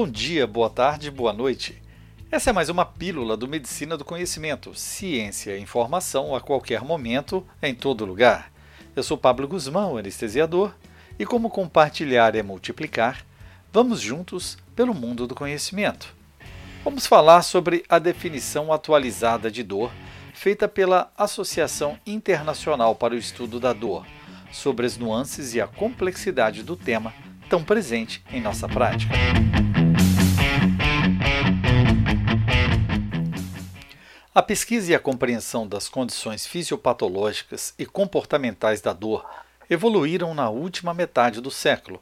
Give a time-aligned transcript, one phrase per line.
[0.00, 1.76] Bom dia, boa tarde, boa noite.
[2.30, 7.46] Essa é mais uma pílula do Medicina do Conhecimento, ciência e informação a qualquer momento,
[7.62, 8.50] em todo lugar.
[8.96, 10.74] Eu sou Pablo Guzmão, anestesiador,
[11.18, 13.26] e como compartilhar é multiplicar,
[13.70, 16.14] vamos juntos pelo mundo do conhecimento.
[16.82, 19.92] Vamos falar sobre a definição atualizada de dor
[20.32, 24.06] feita pela Associação Internacional para o Estudo da Dor,
[24.50, 27.12] sobre as nuances e a complexidade do tema
[27.50, 29.12] tão presente em nossa prática.
[34.32, 39.28] A pesquisa e a compreensão das condições fisiopatológicas e comportamentais da dor
[39.68, 42.00] evoluíram na última metade do século.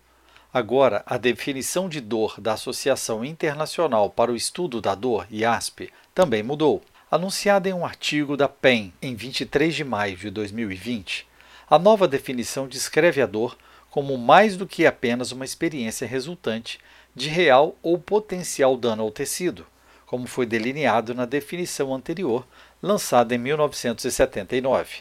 [0.52, 6.42] Agora, a definição de dor da Associação Internacional para o Estudo da Dor, IASP, também
[6.42, 6.82] mudou.
[7.10, 11.26] Anunciada em um artigo da PEN em 23 de maio de 2020,
[11.70, 13.56] a nova definição descreve a dor
[13.88, 16.78] como mais do que apenas uma experiência resultante
[17.16, 19.64] de real ou potencial dano ao tecido
[20.08, 22.46] como foi delineado na definição anterior,
[22.82, 25.00] lançada em 1979.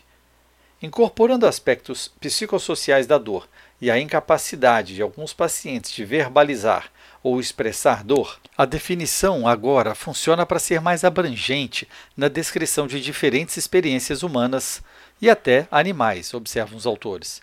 [0.81, 3.47] Incorporando aspectos psicossociais da dor
[3.79, 6.91] e a incapacidade de alguns pacientes de verbalizar
[7.23, 13.55] ou expressar dor, a definição agora funciona para ser mais abrangente na descrição de diferentes
[13.55, 14.83] experiências humanas
[15.21, 17.41] e até animais, observam os autores.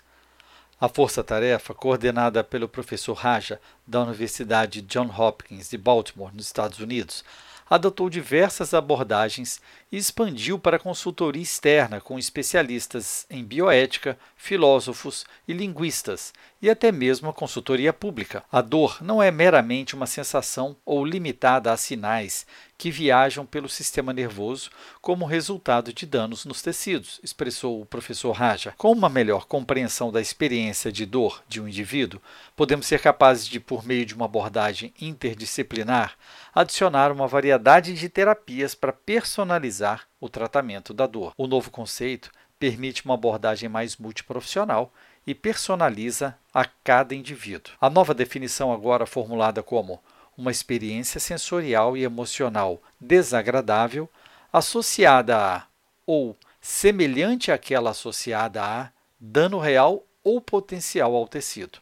[0.79, 7.23] A força-tarefa, coordenada pelo professor Raja, da Universidade John Hopkins de Baltimore, nos Estados Unidos,
[7.69, 9.59] adotou diversas abordagens
[9.91, 16.33] e expandiu para consultoria externa com especialistas em bioética, filósofos e linguistas,
[16.65, 18.43] e até mesmo a consultoria pública.
[18.51, 22.43] A dor não é meramente uma sensação ou limitada a sinais
[22.75, 28.73] que viajam pelo sistema nervoso como resultado de danos nos tecidos, expressou o professor Raja.
[28.79, 32.19] Com uma melhor compreensão da experiência de dor de um indivíduo,
[32.55, 36.15] podemos ser capazes de, por meio de uma abordagem interdisciplinar,
[36.51, 41.31] adicionar uma variedade de terapias para personalizar o tratamento da dor.
[41.37, 44.91] O novo conceito permite uma abordagem mais multiprofissional
[45.25, 47.73] e personaliza a cada indivíduo.
[47.79, 50.01] A nova definição, agora formulada como
[50.37, 54.09] uma experiência sensorial e emocional desagradável
[54.51, 55.67] associada a
[56.05, 61.79] ou semelhante àquela associada a dano real ou potencial ao tecido.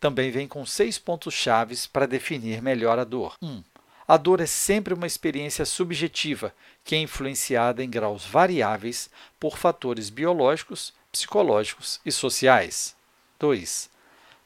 [0.00, 3.36] Também vem com seis pontos chaves para definir melhor a dor.
[3.40, 3.46] 1.
[3.46, 3.64] Um,
[4.06, 6.54] a dor é sempre uma experiência subjetiva
[6.84, 9.08] que é influenciada em graus variáveis
[9.38, 12.96] por fatores biológicos, psicológicos e sociais.
[13.38, 13.88] 2.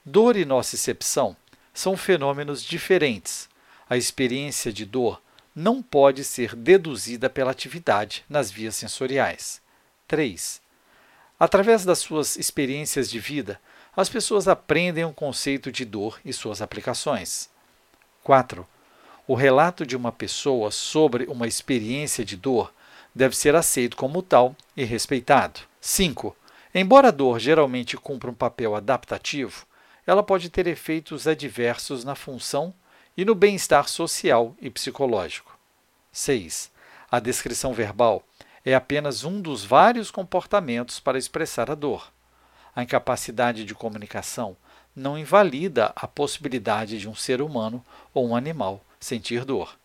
[0.05, 1.37] Dor e nocicepção
[1.73, 3.49] são fenômenos diferentes.
[3.89, 5.21] A experiência de dor
[5.55, 9.61] não pode ser deduzida pela atividade nas vias sensoriais.
[10.07, 10.61] 3.
[11.39, 13.61] Através das suas experiências de vida,
[13.97, 17.49] as pessoas aprendem o conceito de dor e suas aplicações.
[18.23, 18.67] 4.
[19.29, 22.73] O relato de uma pessoa sobre uma experiência de dor
[23.13, 25.63] deve ser aceito como tal e respeitado.
[25.81, 26.37] 5.
[26.73, 29.67] Embora a dor geralmente cumpra um papel adaptativo,
[30.07, 32.73] ela pode ter efeitos adversos na função
[33.17, 35.59] e no bem-estar social e psicológico.
[36.13, 36.71] 6.
[37.11, 38.23] A descrição verbal
[38.65, 42.13] é apenas um dos vários comportamentos para expressar a dor.
[42.77, 44.57] A incapacidade de comunicação
[44.95, 47.85] não invalida a possibilidade de um ser humano
[48.15, 49.77] ou um animal sentir dor.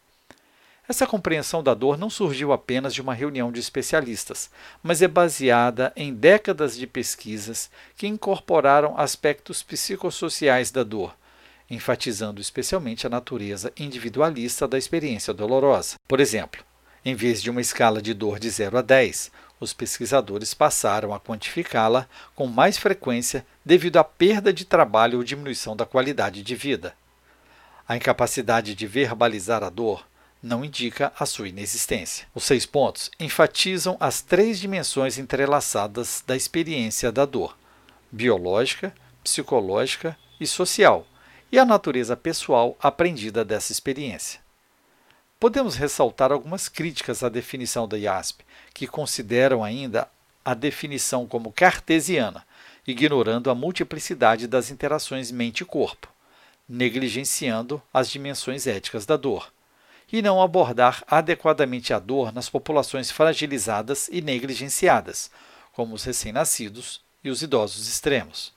[0.88, 4.50] Essa compreensão da dor não surgiu apenas de uma reunião de especialistas,
[4.84, 11.16] mas é baseada em décadas de pesquisas que incorporaram aspectos psicossociais da dor,
[11.70, 15.96] enfatizando especialmente a natureza individualista da experiência dolorosa.
[16.08, 16.62] Por exemplo,
[17.06, 21.20] em vez de uma escala de dor de 0 a 10, os pesquisadores passaram a
[21.20, 26.94] quantificá-la com mais frequência devido à perda de trabalho ou diminuição da qualidade de vida.
[27.92, 30.08] A incapacidade de verbalizar a dor
[30.42, 32.26] não indica a sua inexistência.
[32.34, 37.58] Os seis pontos enfatizam as três dimensões entrelaçadas da experiência da dor:
[38.10, 41.06] biológica, psicológica e social,
[41.52, 44.40] e a natureza pessoal aprendida dessa experiência.
[45.38, 50.08] Podemos ressaltar algumas críticas à definição da IASP, que consideram ainda
[50.46, 52.48] a definição como cartesiana,
[52.88, 56.08] ignorando a multiplicidade das interações mente-corpo,
[56.72, 59.52] negligenciando as dimensões éticas da dor
[60.10, 65.30] e não abordar adequadamente a dor nas populações fragilizadas e negligenciadas,
[65.74, 68.54] como os recém-nascidos e os idosos extremos.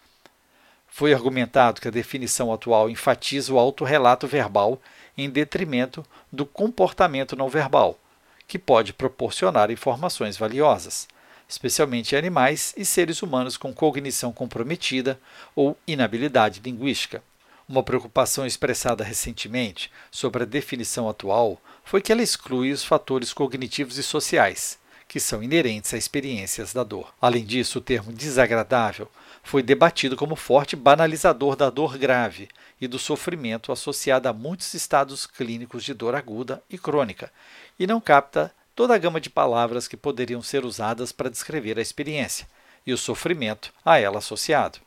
[0.87, 4.81] Foi argumentado que a definição atual enfatiza o autorrelato verbal
[5.19, 7.99] em detrimento do comportamento não verbal,
[8.47, 11.09] que pode proporcionar informações valiosas,
[11.49, 15.19] especialmente animais e seres humanos com cognição comprometida
[15.57, 17.21] ou inabilidade linguística.
[17.67, 23.97] Uma preocupação expressada recentemente sobre a definição atual foi que ela exclui os fatores cognitivos
[23.97, 24.79] e sociais,
[25.09, 27.15] que são inerentes a experiências da dor.
[27.21, 29.11] Além disso, o termo desagradável
[29.43, 35.27] foi debatido como forte banalizador da dor grave e do sofrimento associado a muitos estados
[35.27, 37.33] clínicos de dor aguda e crônica,
[37.79, 41.83] e não capta toda a gama de palavras que poderiam ser usadas para descrever a
[41.83, 42.47] experiência
[42.87, 44.79] e o sofrimento a ela associado.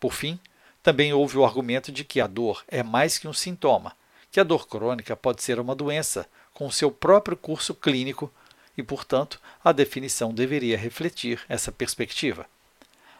[0.00, 0.38] Por fim,
[0.82, 3.94] também houve o argumento de que a dor é mais que um sintoma,
[4.30, 8.32] que a dor crônica pode ser uma doença com seu próprio curso clínico
[8.76, 12.46] e, portanto, a definição deveria refletir essa perspectiva.